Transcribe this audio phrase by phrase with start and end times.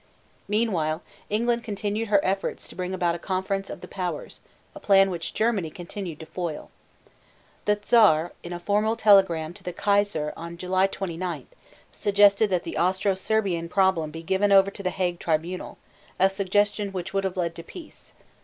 [0.47, 4.39] Meanwhile England continued her efforts to bring about a conference of the powers,
[4.73, 6.71] a plan which Germany continued to foil.
[7.65, 11.45] The Czar in a formal telegram to the Kaiser on July 29
[11.91, 15.77] suggested that the Austro Serbian problem be given over to the Hague Tribunal,
[16.17, 18.13] a suggestion which would have led to peace.